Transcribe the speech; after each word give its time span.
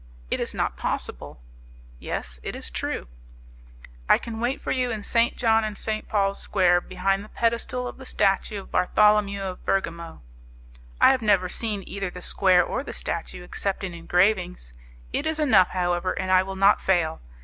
"It 0.31 0.39
is 0.39 0.55
not 0.55 0.77
possible." 0.77 1.43
"Yet 1.99 2.39
it 2.41 2.55
is 2.55 2.71
true." 2.71 3.07
"I 4.09 4.17
can 4.17 4.39
wait 4.39 4.59
for 4.59 4.71
you 4.71 4.89
in 4.89 5.03
St. 5.03 5.37
John 5.37 5.63
and 5.63 5.77
St. 5.77 6.09
Paul's 6.09 6.41
Square 6.41 6.81
behind 6.81 7.23
the 7.23 7.29
pedestal 7.29 7.87
of 7.87 7.97
the 7.97 8.05
statue 8.05 8.59
of 8.61 8.71
Bartholomew 8.71 9.41
of 9.43 9.63
Bergamo." 9.63 10.23
"I 10.99 11.11
have 11.11 11.21
never 11.21 11.47
seen 11.47 11.83
either 11.85 12.09
the 12.09 12.23
square 12.23 12.63
or 12.63 12.81
the 12.81 12.93
statue 12.93 13.43
except 13.43 13.83
in 13.83 13.93
engravings; 13.93 14.73
it 15.13 15.27
is 15.27 15.39
enough, 15.39 15.67
however, 15.69 16.13
and 16.13 16.31
I 16.31 16.41
will 16.41 16.55
not 16.55 16.81
fail. 16.81 17.21